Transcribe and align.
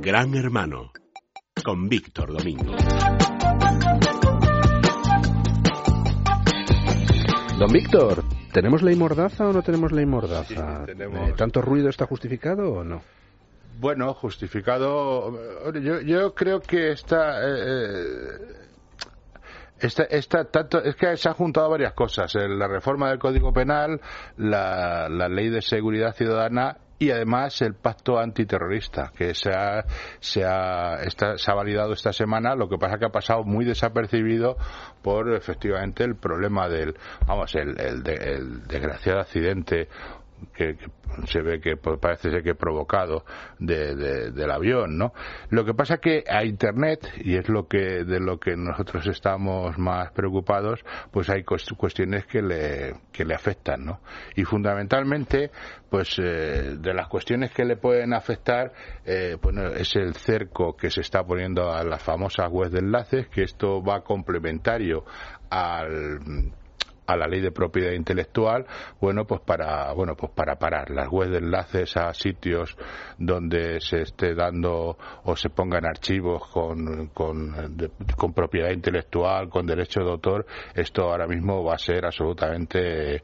Gran 0.00 0.34
Hermano 0.34 0.92
con 1.64 1.88
Víctor 1.88 2.32
Domingo. 2.32 2.74
Don 7.58 7.72
Víctor, 7.72 8.24
¿tenemos 8.52 8.82
ley 8.82 8.96
mordaza 8.96 9.46
o 9.46 9.52
no 9.52 9.62
tenemos 9.62 9.92
ley 9.92 10.04
mordaza? 10.04 10.80
Sí, 10.80 10.86
tenemos. 10.86 11.28
Eh, 11.28 11.34
¿Tanto 11.36 11.62
ruido 11.62 11.88
está 11.88 12.06
justificado 12.06 12.72
o 12.72 12.84
no? 12.84 13.02
Bueno, 13.78 14.12
justificado. 14.14 15.72
Yo, 15.80 16.00
yo 16.00 16.34
creo 16.34 16.60
que 16.60 16.90
esta. 16.90 17.38
Eh, 17.40 18.71
esta, 19.82 20.04
esta, 20.04 20.44
tanto, 20.44 20.82
es 20.82 20.96
que 20.96 21.16
se 21.16 21.28
han 21.28 21.34
juntado 21.34 21.68
varias 21.70 21.92
cosas. 21.92 22.34
eh, 22.36 22.48
La 22.48 22.68
reforma 22.68 23.08
del 23.10 23.18
Código 23.18 23.52
Penal, 23.52 24.00
la, 24.36 25.08
la 25.08 25.28
ley 25.28 25.50
de 25.50 25.60
seguridad 25.62 26.14
ciudadana 26.14 26.78
y 26.98 27.10
además 27.10 27.60
el 27.62 27.74
pacto 27.74 28.16
antiterrorista 28.18 29.10
que 29.16 29.34
se 29.34 29.50
ha, 29.50 29.84
se, 30.20 30.44
ha, 30.44 30.98
se 31.10 31.50
ha 31.50 31.54
validado 31.54 31.94
esta 31.94 32.12
semana. 32.12 32.54
Lo 32.54 32.68
que 32.68 32.78
pasa 32.78 32.96
que 32.96 33.06
ha 33.06 33.10
pasado 33.10 33.42
muy 33.42 33.64
desapercibido 33.64 34.56
por 35.02 35.34
efectivamente 35.34 36.04
el 36.04 36.14
problema 36.14 36.68
del, 36.68 36.94
vamos, 37.26 37.56
el, 37.56 37.78
el 37.80 38.66
desgraciado 38.68 39.18
accidente 39.18 39.88
que, 40.54 40.76
que 40.76 40.86
se 41.26 41.42
ve 41.42 41.60
que 41.60 41.76
pues, 41.76 41.98
parece 42.00 42.30
ser 42.30 42.42
que 42.42 42.54
provocado 42.54 43.24
de- 43.58 43.94
de- 43.94 44.30
del 44.30 44.50
avión, 44.50 44.96
¿no? 44.98 45.12
Lo 45.50 45.64
que 45.64 45.74
pasa 45.74 45.98
que 45.98 46.24
a 46.28 46.44
Internet 46.44 47.06
y 47.18 47.36
es 47.36 47.48
lo 47.48 47.66
que 47.68 48.04
de 48.04 48.20
lo 48.20 48.38
que 48.38 48.56
nosotros 48.56 49.06
estamos 49.06 49.78
más 49.78 50.10
preocupados, 50.12 50.80
pues 51.10 51.28
hay 51.28 51.42
cuest- 51.42 51.76
cuestiones 51.76 52.26
que 52.26 52.42
le 52.42 52.94
que 53.12 53.24
le 53.24 53.34
afectan, 53.34 53.84
¿no? 53.84 54.00
Y 54.36 54.44
fundamentalmente, 54.44 55.50
pues 55.90 56.18
eh, 56.18 56.76
de 56.78 56.94
las 56.94 57.08
cuestiones 57.08 57.50
que 57.52 57.64
le 57.64 57.76
pueden 57.76 58.14
afectar, 58.14 58.72
eh, 59.04 59.36
bueno, 59.42 59.66
es 59.68 59.94
el 59.96 60.14
cerco 60.14 60.76
que 60.76 60.90
se 60.90 61.02
está 61.02 61.22
poniendo 61.24 61.70
a 61.72 61.84
las 61.84 62.02
famosas 62.02 62.48
webs 62.50 62.72
de 62.72 62.78
enlaces, 62.80 63.28
que 63.28 63.42
esto 63.42 63.82
va 63.82 64.02
complementario 64.02 65.04
al 65.50 66.52
a 67.12 67.16
la 67.16 67.26
ley 67.26 67.40
de 67.40 67.52
propiedad 67.52 67.92
intelectual, 67.92 68.66
bueno, 69.00 69.24
pues 69.24 69.40
para, 69.40 69.92
bueno, 69.92 70.14
pues 70.16 70.32
para 70.32 70.56
parar. 70.56 70.90
Las 70.90 71.08
webs 71.08 71.30
de 71.30 71.38
enlaces 71.38 71.96
a 71.96 72.12
sitios 72.14 72.76
donde 73.18 73.80
se 73.80 74.02
esté 74.02 74.34
dando 74.34 74.96
o 75.24 75.36
se 75.36 75.50
pongan 75.50 75.86
archivos 75.86 76.48
con, 76.48 77.08
con, 77.08 77.80
con 78.16 78.32
propiedad 78.32 78.70
intelectual, 78.70 79.48
con 79.48 79.66
derecho 79.66 80.00
de 80.00 80.10
autor, 80.10 80.46
esto 80.74 81.02
ahora 81.10 81.26
mismo 81.26 81.64
va 81.64 81.74
a 81.74 81.78
ser 81.78 82.04
absolutamente 82.04 83.22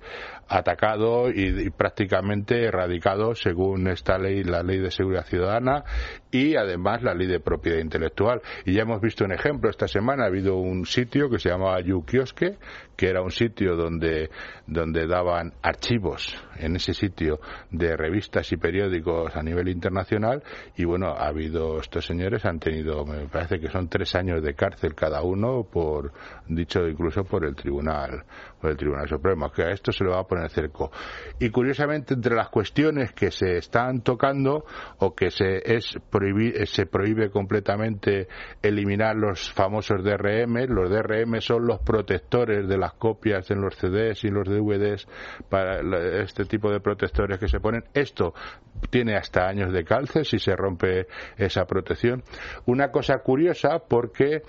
atacado 0.48 1.30
y, 1.30 1.70
prácticamente 1.70 2.64
erradicado 2.64 3.34
según 3.34 3.88
esta 3.88 4.18
ley, 4.18 4.42
la 4.42 4.62
ley 4.62 4.78
de 4.78 4.90
seguridad 4.90 5.26
ciudadana 5.26 5.84
y 6.30 6.56
además 6.56 7.02
la 7.02 7.14
ley 7.14 7.26
de 7.26 7.40
propiedad 7.40 7.78
intelectual. 7.78 8.40
Y 8.64 8.74
ya 8.74 8.82
hemos 8.82 9.00
visto 9.00 9.24
un 9.24 9.32
ejemplo. 9.32 9.70
Esta 9.70 9.88
semana, 9.88 10.24
ha 10.24 10.26
habido 10.26 10.56
un 10.56 10.86
sitio 10.86 11.28
que 11.30 11.38
se 11.38 11.50
llamaba 11.50 11.80
YouKiosque, 11.80 12.56
que 12.96 13.08
era 13.08 13.22
un 13.22 13.30
sitio 13.30 13.76
donde, 13.76 14.30
donde 14.66 15.06
daban 15.06 15.52
archivos 15.62 16.34
en 16.58 16.76
ese 16.76 16.94
sitio 16.94 17.40
de 17.70 17.96
revistas 17.96 18.50
y 18.52 18.56
periódicos 18.56 19.36
a 19.36 19.42
nivel 19.42 19.68
internacional. 19.68 20.42
Y 20.76 20.84
bueno, 20.84 21.08
ha 21.08 21.28
habido, 21.28 21.78
estos 21.78 22.06
señores 22.06 22.44
han 22.44 22.58
tenido, 22.58 23.04
me 23.04 23.26
parece 23.28 23.60
que 23.60 23.68
son 23.68 23.88
tres 23.88 24.14
años 24.14 24.42
de 24.42 24.54
cárcel 24.54 24.94
cada 24.94 25.22
uno 25.22 25.64
por, 25.70 26.12
dicho 26.48 26.86
incluso 26.86 27.24
por 27.24 27.44
el 27.44 27.54
Tribunal, 27.54 28.24
por 28.60 28.70
el 28.70 28.76
Tribunal 28.76 29.08
Supremo, 29.08 29.50
que 29.50 29.62
a 29.62 29.70
esto 29.70 29.92
se 29.92 30.04
le 30.04 30.10
va 30.10 30.20
a 30.20 30.24
poner 30.24 30.37
cerco. 30.48 30.90
Y 31.38 31.50
curiosamente, 31.50 32.14
entre 32.14 32.34
las 32.34 32.50
cuestiones 32.50 33.12
que 33.12 33.30
se 33.30 33.56
están 33.56 34.02
tocando 34.02 34.64
o 34.98 35.14
que 35.14 35.30
se, 35.30 35.62
es 35.64 35.96
prohibi- 36.10 36.52
eh, 36.54 36.66
se 36.66 36.86
prohíbe 36.86 37.30
completamente 37.30 38.28
eliminar 38.62 39.16
los 39.16 39.50
famosos 39.52 40.04
DRM, 40.04 40.66
los 40.68 40.90
DRM 40.90 41.40
son 41.40 41.66
los 41.66 41.80
protectores 41.80 42.68
de 42.68 42.76
las 42.76 42.92
copias 42.94 43.50
en 43.50 43.60
los 43.60 43.74
CDs 43.76 44.24
y 44.24 44.28
los 44.28 44.46
DVDs 44.46 45.06
para 45.48 45.80
este 46.22 46.44
tipo 46.44 46.70
de 46.70 46.80
protectores 46.80 47.38
que 47.38 47.48
se 47.48 47.60
ponen. 47.60 47.84
Esto 47.94 48.34
tiene 48.90 49.16
hasta 49.16 49.48
años 49.48 49.72
de 49.72 49.84
cárcel 49.84 50.24
si 50.24 50.38
se 50.38 50.54
rompe 50.54 51.06
esa 51.36 51.64
protección. 51.64 52.22
Una 52.66 52.90
cosa 52.90 53.18
curiosa 53.18 53.78
porque 53.88 54.42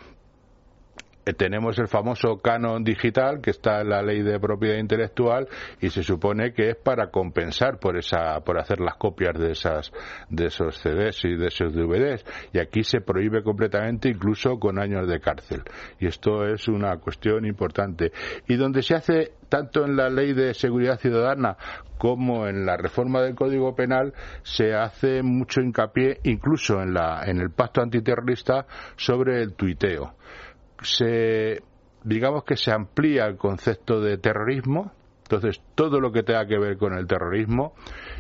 tenemos 1.33 1.77
el 1.79 1.87
famoso 1.87 2.37
canon 2.37 2.83
digital 2.83 3.41
que 3.41 3.51
está 3.51 3.81
en 3.81 3.89
la 3.89 4.01
ley 4.01 4.21
de 4.21 4.39
propiedad 4.39 4.77
intelectual 4.77 5.47
y 5.81 5.89
se 5.89 6.03
supone 6.03 6.53
que 6.53 6.69
es 6.71 6.75
para 6.75 7.09
compensar 7.09 7.79
por 7.79 7.97
esa 7.97 8.39
por 8.41 8.59
hacer 8.59 8.79
las 8.79 8.95
copias 8.95 9.37
de 9.37 9.51
esas 9.51 9.91
de 10.29 10.47
esos 10.47 10.77
CDs 10.77 11.23
y 11.25 11.35
de 11.35 11.47
esos 11.47 11.73
DVDs 11.73 12.25
y 12.53 12.59
aquí 12.59 12.83
se 12.83 13.01
prohíbe 13.01 13.43
completamente 13.43 14.09
incluso 14.09 14.59
con 14.59 14.79
años 14.79 15.07
de 15.07 15.19
cárcel. 15.19 15.63
Y 15.99 16.07
esto 16.07 16.45
es 16.45 16.67
una 16.67 16.97
cuestión 16.97 17.45
importante. 17.45 18.11
Y 18.47 18.55
donde 18.55 18.81
se 18.81 18.95
hace 18.95 19.33
tanto 19.49 19.85
en 19.85 19.95
la 19.95 20.09
ley 20.09 20.33
de 20.33 20.53
seguridad 20.53 20.99
ciudadana 20.99 21.57
como 21.97 22.47
en 22.47 22.65
la 22.65 22.77
reforma 22.77 23.21
del 23.21 23.35
Código 23.35 23.75
Penal 23.75 24.13
se 24.43 24.73
hace 24.73 25.21
mucho 25.21 25.59
hincapié 25.59 26.19
incluso 26.23 26.81
en 26.81 26.93
la 26.93 27.23
en 27.25 27.41
el 27.41 27.51
pacto 27.51 27.81
antiterrorista 27.81 28.65
sobre 28.95 29.41
el 29.41 29.53
tuiteo 29.55 30.13
se 30.81 31.61
digamos 32.03 32.43
que 32.43 32.55
se 32.55 32.71
amplía 32.71 33.25
el 33.25 33.37
concepto 33.37 33.99
de 34.01 34.17
terrorismo 34.17 34.91
entonces 35.29 35.61
todo 35.75 35.99
lo 36.01 36.11
que 36.11 36.23
tenga 36.23 36.47
que 36.47 36.57
ver 36.57 36.77
con 36.77 36.97
el 36.97 37.05
terrorismo 37.05 37.75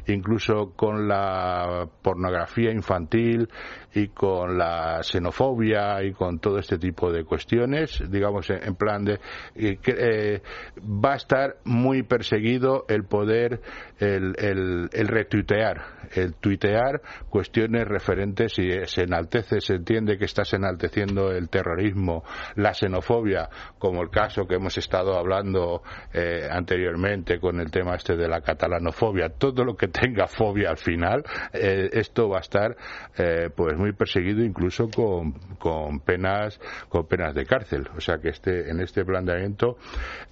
incluso 0.05 0.73
con 0.75 1.07
la 1.07 1.87
pornografía 2.03 2.71
infantil 2.71 3.49
y 3.95 4.09
con 4.09 4.59
la 4.59 5.01
xenofobia 5.01 6.03
y 6.03 6.13
con 6.13 6.39
todo 6.39 6.59
este 6.59 6.77
tipo 6.77 7.11
de 7.11 7.23
cuestiones 7.23 8.03
digamos 8.11 8.47
en, 8.51 8.75
plan 8.75 9.03
de 9.03 9.19
eh, 9.55 9.79
eh, 9.87 10.41
va 10.83 11.13
a 11.13 11.15
estar 11.15 11.57
muy 11.63 12.03
perseguido 12.03 12.85
el 12.87 13.05
poder 13.05 13.59
el, 13.97 14.35
el, 14.37 14.89
el 14.93 15.07
retuitear 15.07 15.99
el 16.15 16.35
tuitear 16.35 17.01
cuestiones 17.29 17.87
referentes 17.87 18.57
y 18.57 18.69
se 18.85 19.03
enaltece, 19.03 19.61
se 19.61 19.75
entiende 19.75 20.17
que 20.17 20.25
estás 20.25 20.53
enalteciendo 20.53 21.31
el 21.31 21.49
terrorismo, 21.49 22.23
la 22.55 22.73
xenofobia, 22.73 23.47
como 23.77 24.01
el 24.01 24.09
caso 24.09 24.47
que 24.47 24.55
hemos 24.55 24.75
estado 24.77 25.15
hablando 25.15 25.83
eh, 26.11 26.47
anteriormente 26.49 26.98
con 27.39 27.59
el 27.59 27.71
tema 27.71 27.95
este 27.95 28.15
de 28.15 28.27
la 28.27 28.41
catalanofobia, 28.41 29.29
todo 29.29 29.63
lo 29.63 29.75
que 29.75 29.87
tenga 29.87 30.27
fobia 30.27 30.69
al 30.69 30.77
final, 30.77 31.23
eh, 31.53 31.89
esto 31.93 32.29
va 32.29 32.37
a 32.37 32.41
estar 32.41 32.75
eh, 33.17 33.49
pues 33.55 33.77
muy 33.77 33.93
perseguido 33.93 34.43
incluso 34.43 34.89
con, 34.89 35.33
con 35.57 35.99
penas 36.01 36.59
con 36.89 37.05
penas 37.07 37.33
de 37.33 37.45
cárcel. 37.45 37.87
O 37.95 38.01
sea 38.01 38.17
que 38.17 38.29
este 38.29 38.69
en 38.69 38.81
este 38.81 39.05
planteamiento, 39.05 39.77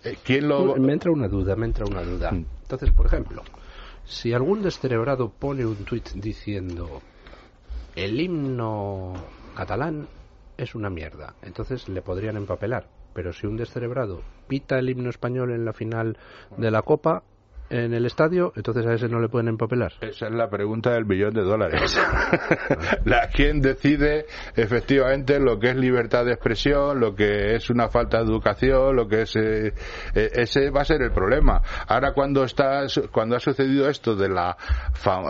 eh, 0.04 0.18
¿quién 0.24 0.48
lo 0.48 0.76
Me 0.76 0.94
entra 0.94 1.12
una 1.12 1.28
duda, 1.28 1.56
me 1.56 1.66
entra 1.66 1.86
una 1.86 2.02
duda. 2.02 2.32
Mm. 2.32 2.46
Entonces, 2.64 2.92
por 2.92 3.06
ejemplo, 3.06 3.44
si 4.06 4.34
algún 4.34 4.62
descerebrado 4.62 5.30
pone 5.30 5.66
un 5.66 5.78
tuit 5.86 6.10
diciendo 6.16 7.02
el 7.96 8.20
himno 8.20 9.14
catalán 9.56 10.08
es 10.58 10.76
una 10.76 10.90
mierda, 10.90 11.34
entonces 11.42 11.88
le 11.88 12.02
podrían 12.02 12.36
empapelar. 12.36 12.97
Pero 13.18 13.34
si 13.34 13.48
un 13.48 13.58
descerebrado 13.58 14.22
pita 14.48 14.78
el 14.78 14.92
himno 14.92 15.10
español 15.10 15.50
en 15.50 15.66
la 15.66 15.74
final 15.74 16.20
de 16.56 16.70
la 16.70 16.84
Copa 16.84 17.24
en 17.70 17.94
el 17.94 18.06
estadio, 18.06 18.54
entonces 18.56 18.86
a 18.86 18.94
ese 18.94 19.08
no 19.10 19.20
le 19.20 19.30
pueden 19.30 19.48
empapelar. 19.50 19.94
Esa 20.02 20.28
es 20.28 20.34
la 20.34 20.50
pregunta 20.50 20.92
del 20.92 21.04
billón 21.06 21.34
de 21.34 21.42
dólares. 21.42 22.00
la, 23.06 23.28
¿Quién 23.34 23.62
decide 23.62 24.26
efectivamente 24.56 25.40
lo 25.40 25.60
que 25.60 25.70
es 25.72 25.76
libertad 25.76 26.26
de 26.26 26.34
expresión, 26.34 27.00
lo 27.00 27.16
que 27.16 27.56
es 27.56 27.70
una 27.70 27.90
falta 27.90 28.18
de 28.20 28.24
educación, 28.26 28.96
lo 28.96 29.08
que 29.08 29.22
es... 29.24 29.36
eh, 29.36 29.74
eh, 30.16 30.30
ese 30.34 30.70
va 30.70 30.82
a 30.82 30.86
ser 30.86 31.02
el 31.02 31.12
problema. 31.12 31.62
Ahora 31.88 32.14
cuando, 32.14 32.44
está, 32.44 32.84
cuando 33.12 33.36
ha 33.36 33.40
sucedido 33.40 33.90
esto 33.90 34.16
de 34.16 34.30
la, 34.30 34.56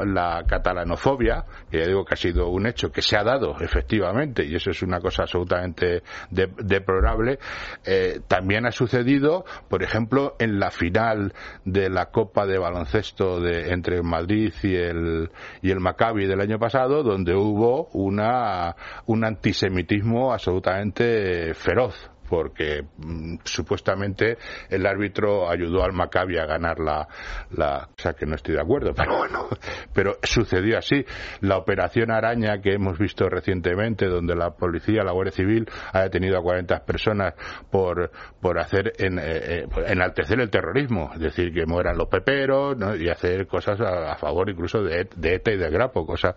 la 0.06 0.44
catalanofobia, 0.48 1.46
que 1.72 1.80
ya 1.80 1.88
digo 1.88 2.06
que 2.06 2.14
ha 2.14 2.18
sido 2.18 2.50
un 2.50 2.68
hecho 2.68 2.92
que 2.92 3.02
se 3.02 3.18
ha 3.18 3.24
dado 3.24 3.56
efectivamente, 3.60 4.46
y 4.46 4.56
eso 4.56 4.70
es 4.72 4.82
una 4.84 5.00
cosa 5.00 5.24
absolutamente 5.24 6.04
de- 6.30 6.52
deplorable, 6.64 7.40
eh, 7.86 8.22
también 8.28 8.66
ha 8.66 8.72
sucedido, 8.72 9.46
por 9.70 9.84
ejemplo, 9.84 10.36
en 10.40 10.60
la 10.60 10.72
final 10.72 11.34
de 11.66 11.90
la 11.90 12.08
Copa 12.08 12.27
de 12.34 12.58
baloncesto 12.58 13.40
de, 13.40 13.72
entre 13.72 14.02
Madrid 14.04 14.54
y 14.64 14.76
el, 14.76 15.30
y 15.62 15.72
el 15.72 15.80
Maccabi 15.80 16.26
del 16.26 16.42
año 16.42 16.60
pasado, 16.60 17.04
donde 17.04 17.34
hubo 17.36 17.90
una, 17.94 18.76
un 19.06 19.24
antisemitismo 19.24 20.34
absolutamente 20.34 21.54
feroz 21.54 22.12
porque 22.30 22.84
mm, 22.98 23.38
supuestamente 23.44 24.38
el 24.70 24.86
árbitro 24.86 25.50
ayudó 25.50 25.84
al 25.84 25.94
Maccabi 25.94 26.38
a 26.38 26.46
ganar 26.46 26.80
la, 26.80 27.08
la, 27.52 27.90
o 27.98 28.02
sea 28.02 28.14
que 28.14 28.26
no 28.26 28.36
estoy 28.36 28.56
de 28.56 28.62
acuerdo, 28.62 28.94
pero 28.96 29.18
bueno, 29.18 29.48
pero 29.94 30.18
sucedió 30.24 30.78
así. 30.78 31.06
La 31.42 31.58
operación 31.58 32.12
Araña 32.12 32.62
que 32.62 32.74
hemos 32.74 32.98
visto 32.98 33.30
recientemente, 33.30 34.08
donde 34.08 34.36
la 34.36 34.52
policía, 34.52 35.04
la 35.04 35.12
Guardia 35.12 35.32
Civil 35.32 35.68
ha 35.94 36.02
detenido 36.02 36.38
a 36.38 36.42
40 36.42 36.86
personas 36.86 37.34
por, 37.72 38.12
por 38.42 38.60
hacer 38.60 38.94
en, 38.98 39.20
eh, 39.20 39.24
eh, 39.24 39.68
enaltecer 39.88 40.40
el 40.40 40.50
terrorismo, 40.50 41.12
es 41.14 41.20
decir, 41.20 41.54
que 41.54 41.66
mueran 41.66 41.98
los 41.98 42.08
peperos 42.08 42.78
y 43.00 43.10
hacer 43.10 43.48
cosas 43.48 43.80
a, 43.82 44.16
favor 44.18 44.50
incluso 44.50 44.82
de, 44.82 45.08
de 45.16 45.36
ETA 45.36 45.52
y 45.52 45.58
de 45.58 45.70
Grapo, 45.70 46.06
cosa, 46.06 46.36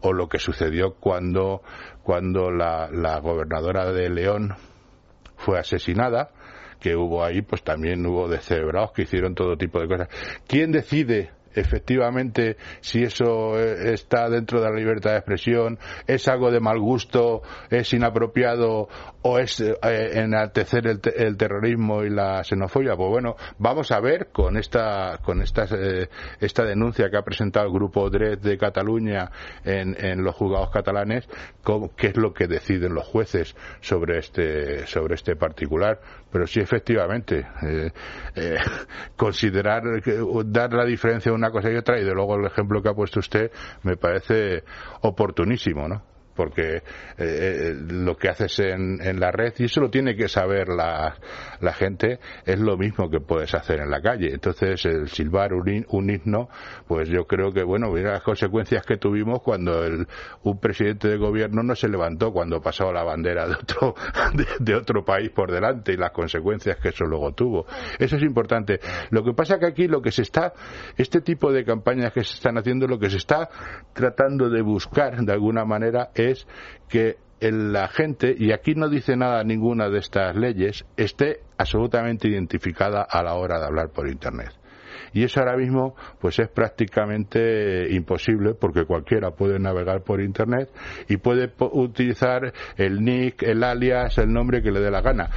o 0.00 0.12
lo 0.12 0.28
que 0.28 0.38
sucedió 0.38 0.94
cuando, 0.94 1.62
cuando 2.02 2.50
la, 2.50 2.88
la 2.90 3.18
gobernadora 3.20 3.92
de 3.92 4.08
León 4.08 4.54
fue 5.40 5.58
asesinada, 5.58 6.30
que 6.80 6.96
hubo 6.96 7.24
ahí, 7.24 7.42
pues 7.42 7.62
también 7.62 8.04
hubo 8.06 8.28
descerebrados 8.28 8.92
que 8.92 9.02
hicieron 9.02 9.34
todo 9.34 9.56
tipo 9.56 9.80
de 9.80 9.88
cosas. 9.88 10.08
¿Quién 10.46 10.72
decide 10.72 11.30
efectivamente 11.54 12.56
si 12.80 13.02
eso 13.02 13.58
eh, 13.58 13.94
está 13.94 14.28
dentro 14.28 14.60
de 14.60 14.70
la 14.70 14.76
libertad 14.76 15.12
de 15.12 15.16
expresión, 15.18 15.78
es 16.06 16.28
algo 16.28 16.50
de 16.50 16.60
mal 16.60 16.78
gusto, 16.78 17.42
es 17.70 17.92
inapropiado 17.92 18.88
o 19.22 19.38
es 19.38 19.60
eh, 19.60 19.76
enaltecer 19.82 20.86
el, 20.86 21.00
el, 21.16 21.36
terrorismo 21.36 22.04
y 22.04 22.10
la 22.10 22.42
xenofobia. 22.44 22.96
Pues 22.96 23.10
bueno, 23.10 23.36
vamos 23.58 23.90
a 23.90 24.00
ver 24.00 24.28
con 24.32 24.56
esta 24.56 25.18
con 25.22 25.42
esta, 25.42 25.64
eh, 25.72 26.08
esta 26.40 26.64
denuncia 26.64 27.10
que 27.10 27.16
ha 27.16 27.22
presentado 27.22 27.66
el 27.66 27.72
grupo 27.72 28.08
DRED 28.08 28.38
de 28.38 28.56
Cataluña 28.56 29.30
en, 29.64 29.96
en 30.02 30.22
los 30.22 30.34
juzgados 30.34 30.70
catalanes, 30.70 31.28
qué 31.96 32.06
es 32.08 32.16
lo 32.16 32.32
que 32.32 32.46
deciden 32.46 32.94
los 32.94 33.06
jueces 33.06 33.54
sobre 33.80 34.18
este 34.18 34.86
sobre 34.86 35.14
este 35.14 35.36
particular. 35.36 36.00
Pero 36.32 36.46
sí, 36.46 36.60
efectivamente, 36.60 37.44
considerar 39.16 39.82
dar 40.46 40.72
la 40.72 40.84
diferencia 40.84 41.32
una 41.40 41.50
cosa 41.50 41.70
y 41.70 41.76
otra 41.76 41.98
y 41.98 42.04
de 42.04 42.14
luego 42.14 42.36
el 42.36 42.46
ejemplo 42.46 42.82
que 42.82 42.90
ha 42.90 42.94
puesto 42.94 43.20
usted 43.20 43.50
me 43.82 43.96
parece 43.96 44.62
oportunísimo, 45.00 45.88
¿no? 45.88 46.09
Porque 46.34 46.76
eh, 46.76 46.82
eh, 47.18 47.74
lo 47.74 48.16
que 48.16 48.28
haces 48.28 48.58
en, 48.60 49.00
en, 49.02 49.20
la 49.20 49.30
red, 49.30 49.52
y 49.58 49.64
eso 49.64 49.80
lo 49.80 49.90
tiene 49.90 50.16
que 50.16 50.28
saber 50.28 50.68
la, 50.68 51.16
la, 51.60 51.72
gente, 51.72 52.18
es 52.44 52.58
lo 52.58 52.76
mismo 52.76 53.10
que 53.10 53.20
puedes 53.20 53.54
hacer 53.54 53.80
en 53.80 53.90
la 53.90 54.00
calle. 54.00 54.32
Entonces, 54.32 54.84
el 54.84 55.08
silbar 55.08 55.52
un, 55.52 55.86
un 55.88 56.10
himno, 56.10 56.48
pues 56.86 57.08
yo 57.08 57.26
creo 57.26 57.52
que, 57.52 57.62
bueno, 57.62 57.90
mira 57.90 58.12
las 58.12 58.22
consecuencias 58.22 58.84
que 58.84 58.96
tuvimos 58.96 59.42
cuando 59.42 59.84
el, 59.84 60.06
un 60.42 60.60
presidente 60.60 61.08
de 61.08 61.16
gobierno 61.16 61.62
no 61.62 61.74
se 61.74 61.88
levantó 61.88 62.32
cuando 62.32 62.60
pasaba 62.60 62.92
la 62.92 63.04
bandera 63.04 63.46
de 63.46 63.54
otro, 63.54 63.94
de, 64.34 64.46
de, 64.58 64.74
otro 64.74 65.04
país 65.04 65.30
por 65.30 65.50
delante 65.50 65.92
y 65.92 65.96
las 65.96 66.12
consecuencias 66.12 66.78
que 66.78 66.88
eso 66.88 67.04
luego 67.04 67.32
tuvo. 67.32 67.66
Eso 67.98 68.16
es 68.16 68.22
importante. 68.22 68.80
Lo 69.10 69.22
que 69.24 69.32
pasa 69.32 69.58
que 69.58 69.66
aquí 69.66 69.88
lo 69.88 70.00
que 70.00 70.12
se 70.12 70.22
está, 70.22 70.52
este 70.96 71.20
tipo 71.20 71.52
de 71.52 71.64
campañas 71.64 72.12
que 72.12 72.24
se 72.24 72.34
están 72.34 72.56
haciendo, 72.58 72.86
lo 72.86 72.98
que 72.98 73.10
se 73.10 73.16
está 73.16 73.48
tratando 73.92 74.48
de 74.48 74.62
buscar 74.62 75.20
de 75.24 75.32
alguna 75.32 75.64
manera 75.64 76.10
es 76.28 76.46
que 76.88 77.16
la 77.40 77.88
gente, 77.88 78.34
y 78.36 78.52
aquí 78.52 78.74
no 78.74 78.88
dice 78.88 79.16
nada 79.16 79.42
ninguna 79.44 79.88
de 79.88 79.98
estas 79.98 80.36
leyes, 80.36 80.84
esté 80.96 81.40
absolutamente 81.56 82.28
identificada 82.28 83.02
a 83.02 83.22
la 83.22 83.34
hora 83.34 83.58
de 83.58 83.66
hablar 83.66 83.90
por 83.90 84.08
Internet. 84.08 84.52
Y 85.12 85.24
eso 85.24 85.40
ahora 85.40 85.56
mismo 85.56 85.96
pues 86.20 86.38
es 86.38 86.48
prácticamente 86.48 87.92
imposible 87.92 88.54
porque 88.54 88.84
cualquiera 88.84 89.32
puede 89.32 89.58
navegar 89.58 90.02
por 90.02 90.20
Internet 90.20 90.70
y 91.08 91.16
puede 91.16 91.52
utilizar 91.72 92.52
el 92.76 93.02
nick, 93.02 93.42
el 93.42 93.64
alias, 93.64 94.18
el 94.18 94.32
nombre 94.32 94.62
que 94.62 94.70
le 94.70 94.80
dé 94.80 94.90
la 94.90 95.00
gana. 95.00 95.30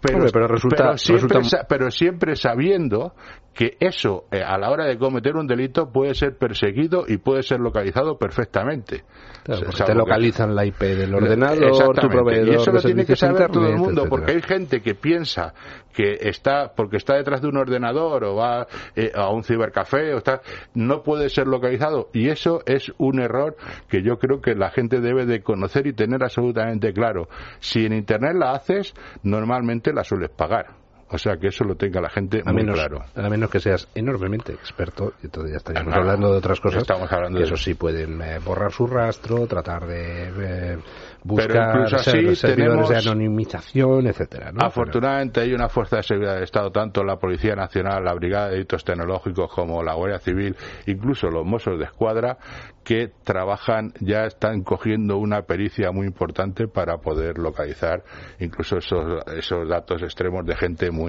Pero, 0.00 0.26
pero, 0.32 0.46
resulta, 0.46 0.96
siempre, 0.96 1.40
pero, 1.68 1.90
siempre, 1.90 2.36
sabiendo 2.36 3.12
que 3.52 3.76
eso 3.80 4.24
eh, 4.30 4.42
a 4.42 4.56
la 4.56 4.70
hora 4.70 4.86
de 4.86 4.96
cometer 4.96 5.36
un 5.36 5.46
delito 5.46 5.90
puede 5.92 6.14
ser 6.14 6.38
perseguido 6.38 7.04
y 7.06 7.18
puede 7.18 7.42
ser 7.42 7.60
localizado 7.60 8.16
perfectamente. 8.16 9.04
Claro, 9.42 9.70
te 9.70 9.94
localizan 9.94 10.54
la 10.54 10.64
IP 10.64 10.80
del 10.80 11.14
ordenador, 11.14 11.98
tu 11.98 12.08
proveedor 12.08 12.48
y 12.48 12.56
eso 12.56 12.70
lo 12.70 12.80
tiene 12.80 13.04
que 13.04 13.16
saber 13.16 13.50
todo 13.50 13.66
el 13.66 13.76
mundo, 13.76 14.06
porque 14.08 14.32
hay 14.32 14.42
gente 14.42 14.80
que 14.80 14.94
piensa 14.94 15.54
que 15.92 16.18
está, 16.20 16.72
porque 16.74 16.98
está 16.98 17.16
detrás 17.16 17.42
de 17.42 17.48
un 17.48 17.56
ordenador 17.56 18.24
o 18.24 18.36
va 18.36 18.66
eh, 18.94 19.10
a 19.14 19.30
un 19.30 19.42
cibercafé 19.42 20.14
o 20.14 20.18
está, 20.18 20.40
no 20.74 21.02
puede 21.02 21.28
ser 21.30 21.46
localizado 21.46 22.08
y 22.12 22.28
eso 22.28 22.62
es 22.66 22.92
un 22.98 23.20
error 23.20 23.56
que 23.88 24.02
yo 24.02 24.18
creo 24.18 24.40
que 24.40 24.54
la 24.54 24.70
gente 24.70 25.00
debe 25.00 25.26
de 25.26 25.42
conocer 25.42 25.86
y 25.86 25.92
tener 25.92 26.22
absolutamente 26.22 26.92
claro. 26.92 27.28
Si 27.58 27.84
en 27.84 27.92
Internet 27.92 28.36
la 28.38 28.52
haces, 28.52 28.94
normalmente 29.22 29.89
la 29.92 30.04
sueles 30.04 30.30
pagar 30.30 30.79
o 31.12 31.18
sea, 31.18 31.36
que 31.36 31.48
eso 31.48 31.64
lo 31.64 31.74
tenga 31.74 32.00
la 32.00 32.08
gente 32.08 32.42
muy 32.44 32.64
claro. 32.66 33.04
A 33.14 33.28
menos 33.28 33.50
que 33.50 33.60
seas 33.60 33.88
enormemente 33.94 34.52
experto, 34.52 35.14
y 35.22 35.26
entonces 35.26 35.52
ya 35.52 35.56
estaríamos 35.58 35.94
hablando 35.94 36.32
de 36.32 36.38
otras 36.38 36.60
cosas. 36.60 36.82
Estamos 36.82 37.10
hablando 37.10 37.38
que 37.38 37.44
eso 37.44 37.56
sí 37.56 37.74
pueden 37.74 38.20
eh, 38.22 38.38
borrar 38.44 38.70
su 38.72 38.86
rastro, 38.86 39.46
tratar 39.46 39.86
de 39.86 40.72
eh, 40.72 40.78
buscar 41.24 41.88
servidores 41.98 42.88
de 42.88 42.96
anonimización, 42.96 44.06
etcétera. 44.06 44.52
Afortunadamente 44.58 45.40
hay 45.40 45.52
una 45.52 45.68
fuerza 45.68 45.96
de 45.96 46.02
seguridad 46.02 46.34
del 46.34 46.44
Estado, 46.44 46.70
tanto 46.70 47.02
la 47.02 47.16
Policía 47.16 47.54
Nacional, 47.54 48.04
la 48.04 48.14
Brigada 48.14 48.46
de 48.46 48.52
Delitos 48.52 48.84
Tecnológicos 48.84 49.52
como 49.52 49.82
la 49.82 49.94
Guardia 49.94 50.18
Civil, 50.18 50.56
incluso 50.86 51.28
los 51.28 51.44
Mossos 51.44 51.78
de 51.78 51.84
Escuadra, 51.86 52.38
que 52.84 53.10
trabajan, 53.24 53.92
ya 54.00 54.24
están 54.24 54.62
cogiendo 54.62 55.18
una 55.18 55.42
pericia 55.42 55.92
muy 55.92 56.06
importante 56.06 56.66
para 56.66 56.98
poder 56.98 57.38
localizar 57.38 58.02
incluso 58.38 58.78
esos, 58.78 59.22
esos 59.36 59.68
datos 59.68 60.02
extremos 60.02 60.44
de 60.46 60.56
gente 60.56 60.90
muy 60.90 60.99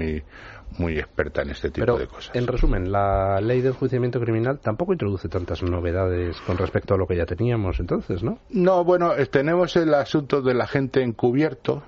muy 0.77 0.97
experta 0.97 1.41
en 1.41 1.49
este 1.49 1.69
tipo 1.69 1.97
de 1.97 2.07
cosas. 2.07 2.35
En 2.35 2.47
resumen, 2.47 2.91
la 2.91 3.41
ley 3.41 3.61
de 3.61 3.69
enjuiciamiento 3.69 4.19
criminal 4.19 4.59
tampoco 4.59 4.93
introduce 4.93 5.27
tantas 5.27 5.61
novedades 5.63 6.37
con 6.41 6.57
respecto 6.57 6.93
a 6.93 6.97
lo 6.97 7.07
que 7.07 7.15
ya 7.15 7.25
teníamos 7.25 7.79
entonces, 7.79 8.23
¿no? 8.23 8.39
No, 8.49 8.83
bueno, 8.83 9.13
tenemos 9.29 9.75
el 9.75 9.93
asunto 9.93 10.41
del 10.41 10.61
agente 10.61 11.01
encubierto, 11.01 11.83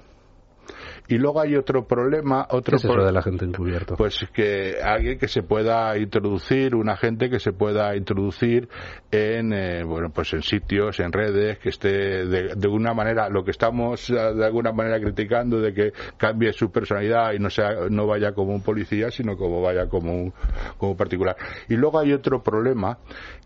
y 1.07 1.17
luego 1.17 1.41
hay 1.41 1.55
otro 1.55 1.85
problema, 1.85 2.47
otro 2.49 2.77
¿Qué 2.77 2.87
es 2.87 2.91
eso 2.91 3.05
de 3.05 3.11
la 3.11 3.21
gente 3.21 3.43
encubierto? 3.43 3.95
Pues 3.95 4.25
que 4.33 4.77
alguien 4.81 5.19
que 5.19 5.27
se 5.27 5.43
pueda 5.43 5.97
introducir, 5.97 6.75
un 6.75 6.89
agente 6.89 7.29
que 7.29 7.39
se 7.39 7.51
pueda 7.51 7.95
introducir 7.95 8.69
en, 9.11 9.51
eh, 9.51 9.83
bueno, 9.83 10.11
pues 10.13 10.33
en 10.33 10.41
sitios, 10.43 10.99
en 11.01 11.11
redes, 11.11 11.59
que 11.59 11.69
esté 11.69 12.25
de, 12.25 12.55
de 12.55 12.67
una 12.67 12.93
manera, 12.93 13.27
lo 13.29 13.43
que 13.43 13.51
estamos 13.51 14.09
eh, 14.09 14.13
de 14.13 14.45
alguna 14.45 14.71
manera 14.71 14.99
criticando 14.99 15.59
de 15.59 15.73
que 15.73 15.93
cambie 16.17 16.53
su 16.53 16.71
personalidad 16.71 17.33
y 17.33 17.39
no 17.39 17.49
sea, 17.49 17.89
no 17.89 18.07
vaya 18.07 18.31
como 18.31 18.53
un 18.53 18.63
policía, 18.63 19.11
sino 19.11 19.35
como 19.35 19.61
vaya 19.61 19.87
como 19.87 20.13
un, 20.13 20.33
como 20.77 20.95
particular. 20.95 21.35
Y 21.67 21.75
luego 21.75 21.99
hay 21.99 22.13
otro 22.13 22.41
problema, 22.41 22.97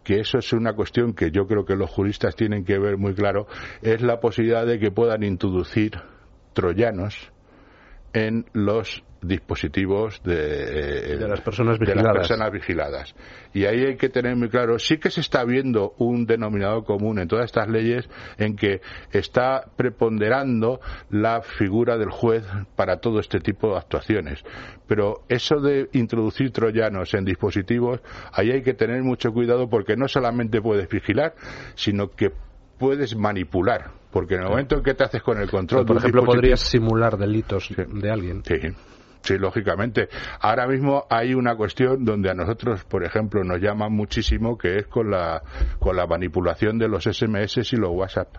que 0.04 0.20
eso 0.20 0.38
es 0.38 0.54
una 0.54 0.74
cuestión 0.74 1.14
que 1.14 1.32
yo 1.32 1.48
creo 1.48 1.66
que 1.66 1.76
los 1.76 1.90
juristas 1.90 2.36
tienen 2.36 2.64
que 2.64 2.78
ver 2.78 2.98
muy 2.98 3.16
claro, 3.16 3.48
es 3.82 4.02
la 4.04 4.20
posibilidad 4.20 4.66
de 4.66 4.78
que 4.78 4.92
puedan 4.92 5.24
introducir 5.24 5.94
troyanos 6.54 7.32
en 8.18 8.46
los 8.54 9.04
dispositivos 9.22 10.22
de, 10.24 11.14
eh, 11.14 11.18
las 11.20 11.42
personas 11.42 12.52
vigiladas. 12.52 13.16
Y 13.54 13.66
ahí 13.66 13.86
hay 13.86 13.96
que 13.96 14.10
tener 14.10 14.36
muy 14.36 14.50
claro, 14.50 14.80
sí 14.80 14.98
que 14.98 15.12
se 15.12 15.22
está 15.22 15.44
viendo 15.44 15.94
un 16.00 16.26
denominador 16.26 16.84
común 16.84 17.20
en 17.20 17.28
todas 17.28 17.46
estas 17.46 17.68
leyes 17.68 18.10
en 18.40 18.56
que 18.56 18.82
está 19.12 19.66
preponderando 19.76 20.80
la 21.12 21.42
figura 21.42 21.98
del 21.98 22.10
juez 22.10 22.44
para 22.76 22.98
todo 22.98 23.20
este 23.20 23.40
tipo 23.40 23.72
de 23.72 23.78
actuaciones. 23.78 24.44
Pero 24.88 25.24
eso 25.30 25.60
de 25.60 25.90
introducir 25.94 26.52
troyanos 26.52 27.14
en 27.14 27.24
dispositivos, 27.24 28.02
ahí 28.32 28.52
hay 28.52 28.64
que 28.64 28.74
tener 28.74 29.04
mucho 29.04 29.32
cuidado 29.32 29.70
porque 29.70 29.96
no 29.96 30.08
solamente 30.08 30.60
puedes 30.60 30.90
vigilar, 30.90 31.36
sino 31.76 32.10
que 32.10 32.32
puedes 32.78 33.16
manipular 33.16 33.92
porque 34.12 34.36
en 34.36 34.42
el 34.42 34.50
momento 34.50 34.78
en 34.78 34.84
que 34.84 34.94
te 34.94 35.04
haces 35.04 35.22
con 35.22 35.40
el 35.40 35.50
control. 35.50 35.86
por 35.86 35.98
ejemplo, 35.98 36.24
podrías 36.24 36.60
simular 36.60 37.18
delitos 37.18 37.70
de 37.76 38.10
alguien. 38.10 38.44
Sí. 38.44 38.56
Sí, 39.28 39.38
lógicamente. 39.38 40.08
Ahora 40.40 40.68
mismo 40.68 41.06
hay 41.10 41.34
una 41.34 41.58
cuestión 41.58 42.06
donde 42.06 42.30
a 42.30 42.34
nosotros, 42.34 42.86
por 42.86 43.04
ejemplo, 43.04 43.44
nos 43.44 43.60
llama 43.60 43.90
muchísimo 43.90 44.58
que 44.58 44.78
es 44.78 44.88
con 44.88 45.12
la, 45.12 45.44
con 45.80 45.98
la 45.98 46.08
manipulación 46.08 46.78
de 46.78 46.88
los 46.88 47.04
SMS 47.04 47.74
y 47.74 47.76
los 47.76 47.90
WhatsApp. 47.92 48.30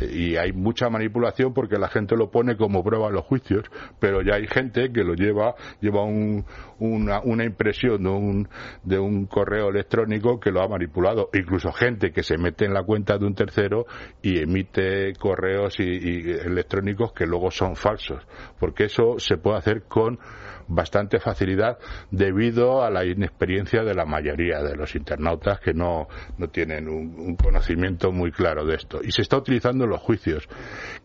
Y 0.00 0.36
hay 0.36 0.52
mucha 0.52 0.88
manipulación 0.88 1.52
porque 1.52 1.76
la 1.76 1.88
gente 1.88 2.16
lo 2.16 2.30
pone 2.30 2.56
como 2.56 2.82
prueba 2.82 3.08
en 3.08 3.16
los 3.16 3.26
juicios, 3.26 3.66
pero 4.00 4.22
ya 4.22 4.36
hay 4.36 4.46
gente 4.46 4.90
que 4.90 5.04
lo 5.04 5.12
lleva, 5.12 5.54
lleva 5.82 6.02
un, 6.02 6.46
una, 6.78 7.20
una, 7.20 7.44
impresión 7.44 8.02
de 8.02 8.08
un, 8.08 8.48
de 8.84 8.98
un 8.98 9.26
correo 9.26 9.68
electrónico 9.68 10.40
que 10.40 10.50
lo 10.50 10.62
ha 10.62 10.68
manipulado. 10.68 11.28
Incluso 11.34 11.72
gente 11.72 12.10
que 12.10 12.22
se 12.22 12.38
mete 12.38 12.64
en 12.64 12.72
la 12.72 12.84
cuenta 12.84 13.18
de 13.18 13.26
un 13.26 13.34
tercero 13.34 13.84
y 14.22 14.38
emite 14.38 15.12
correos 15.12 15.78
y, 15.78 15.82
y 15.82 16.30
electrónicos 16.30 17.12
que 17.12 17.26
luego 17.26 17.50
son 17.50 17.76
falsos. 17.76 18.26
Porque 18.58 18.84
eso 18.84 19.18
se 19.18 19.36
puede 19.36 19.58
hacer 19.58 19.82
con 19.82 20.18
bastante 20.68 21.18
facilidad 21.18 21.78
debido 22.10 22.82
a 22.82 22.90
la 22.90 23.04
inexperiencia 23.04 23.82
de 23.82 23.94
la 23.94 24.04
mayoría 24.04 24.62
de 24.62 24.76
los 24.76 24.94
internautas 24.94 25.60
que 25.60 25.74
no, 25.74 26.08
no 26.36 26.48
tienen 26.48 26.88
un, 26.88 27.36
conocimiento 27.36 28.12
muy 28.12 28.30
claro 28.30 28.64
de 28.64 28.76
esto. 28.76 29.00
Y 29.02 29.12
se 29.12 29.22
está 29.22 29.36
utilizando 29.36 29.84
en 29.84 29.90
los 29.90 30.00
juicios. 30.00 30.48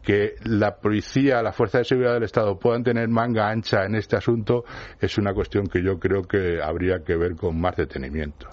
Que 0.02 0.36
la 0.44 0.76
policía, 0.76 1.42
la 1.42 1.54
fuerza 1.54 1.80
de 1.80 1.86
seguridad 1.86 2.14
del 2.14 2.24
Estado 2.24 2.58
puedan 2.60 2.84
tener 2.84 3.08
manga 3.08 3.50
ancha 3.50 3.86
en 3.86 3.96
este 3.96 4.18
asunto 4.18 4.66
es 5.00 5.18
una 5.18 5.34
cuestión 5.34 5.68
que 5.68 5.82
yo 5.82 6.00
creo 6.00 6.24
que 6.24 6.62
habría 6.62 7.04
que 7.04 7.16
ver 7.16 7.36
con 7.36 7.60
más 7.60 7.76
detenimiento. 7.76 8.48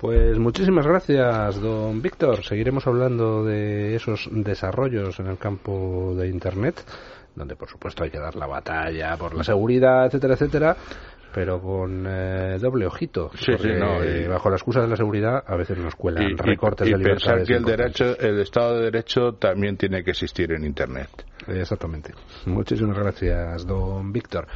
Pues 0.00 0.38
muchísimas 0.38 0.86
gracias, 0.86 1.58
don 1.60 2.02
Víctor. 2.02 2.44
Seguiremos 2.44 2.86
hablando 2.86 3.44
de 3.44 3.96
esos 3.96 4.28
desarrollos 4.30 5.18
en 5.20 5.26
el 5.28 5.38
campo 5.38 6.14
de 6.14 6.28
Internet 6.28 6.84
donde 7.36 7.54
por 7.54 7.68
supuesto 7.68 8.02
hay 8.02 8.10
que 8.10 8.18
dar 8.18 8.34
la 8.34 8.46
batalla 8.46 9.16
por 9.16 9.34
la 9.34 9.44
seguridad, 9.44 10.06
etcétera, 10.06 10.34
etcétera, 10.34 10.76
pero 11.36 11.60
con 11.60 12.06
eh, 12.08 12.56
doble 12.58 12.86
ojito. 12.86 13.30
Sí, 13.34 13.52
sí, 13.60 13.68
no, 13.78 14.02
y... 14.02 14.26
bajo 14.26 14.48
la 14.48 14.56
excusa 14.56 14.80
de 14.80 14.88
la 14.88 14.96
seguridad 14.96 15.44
a 15.46 15.54
veces 15.54 15.76
nos 15.78 15.94
cuelan 15.94 16.36
recortes 16.38 16.90
de 16.90 16.96
libertad. 16.96 17.34
pensar 17.34 17.46
que 17.46 17.54
el 17.54 17.64
derecho, 17.64 18.18
el 18.18 18.40
Estado 18.40 18.78
de 18.78 18.84
Derecho 18.84 19.34
también 19.34 19.76
tiene 19.76 20.02
que 20.02 20.12
existir 20.12 20.50
en 20.52 20.64
Internet. 20.64 21.10
Exactamente. 21.46 22.14
Muchísimas 22.46 22.98
gracias, 22.98 23.66
don 23.66 24.12
Víctor. 24.12 24.46